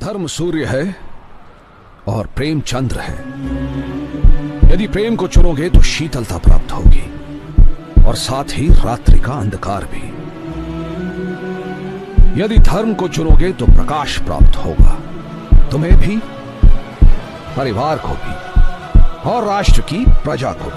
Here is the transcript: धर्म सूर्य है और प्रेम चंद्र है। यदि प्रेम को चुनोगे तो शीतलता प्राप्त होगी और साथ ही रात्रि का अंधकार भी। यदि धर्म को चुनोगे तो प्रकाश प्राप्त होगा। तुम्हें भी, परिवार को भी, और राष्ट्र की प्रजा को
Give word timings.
धर्म 0.00 0.26
सूर्य 0.26 0.64
है 0.64 0.96
और 2.08 2.26
प्रेम 2.26 2.60
चंद्र 2.60 3.00
है। 3.00 3.14
यदि 4.72 4.86
प्रेम 4.88 5.16
को 5.16 5.26
चुनोगे 5.28 5.68
तो 5.70 5.80
शीतलता 5.82 6.38
प्राप्त 6.38 6.72
होगी 6.72 8.04
और 8.04 8.14
साथ 8.14 8.44
ही 8.50 8.68
रात्रि 8.74 9.18
का 9.20 9.32
अंधकार 9.32 9.84
भी। 9.84 10.02
यदि 12.42 12.58
धर्म 12.58 12.94
को 12.94 13.08
चुनोगे 13.08 13.52
तो 13.52 13.66
प्रकाश 13.66 14.18
प्राप्त 14.18 14.56
होगा। 14.56 14.94
तुम्हें 15.68 15.96
भी, 15.98 16.16
परिवार 17.56 17.98
को 17.98 18.14
भी, 18.22 19.30
और 19.30 19.44
राष्ट्र 19.44 19.80
की 19.82 20.04
प्रजा 20.24 20.52
को 20.52 20.69